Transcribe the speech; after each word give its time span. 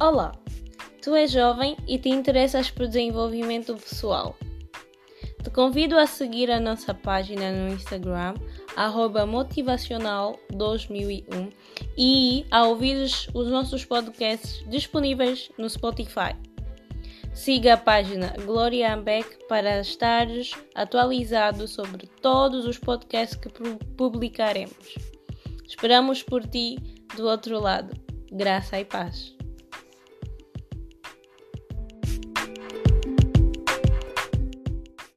Olá, 0.00 0.32
tu 1.02 1.14
és 1.14 1.30
jovem 1.30 1.76
e 1.86 1.98
te 1.98 2.08
interessas 2.08 2.70
por 2.70 2.86
desenvolvimento 2.86 3.74
pessoal. 3.74 4.34
Te 5.44 5.50
convido 5.50 5.98
a 5.98 6.06
seguir 6.06 6.50
a 6.50 6.58
nossa 6.58 6.94
página 6.94 7.52
no 7.52 7.74
Instagram, 7.74 8.32
motivacional2001 9.28 11.52
e 11.98 12.46
a 12.50 12.64
ouvir 12.64 12.96
os 13.34 13.48
nossos 13.48 13.84
podcasts 13.84 14.64
disponíveis 14.70 15.50
no 15.58 15.68
Spotify. 15.68 16.34
Siga 17.34 17.74
a 17.74 17.76
página 17.76 18.32
Gloria 18.46 18.94
Ambeck 18.94 19.46
para 19.48 19.80
estares 19.80 20.52
atualizado 20.74 21.68
sobre 21.68 22.06
todos 22.22 22.64
os 22.64 22.78
podcasts 22.78 23.38
que 23.38 23.50
publicaremos. 23.98 24.94
Esperamos 25.68 26.22
por 26.22 26.46
ti 26.46 26.78
do 27.18 27.28
outro 27.28 27.60
lado. 27.60 27.94
Graça 28.32 28.80
e 28.80 28.84
paz. 28.86 29.39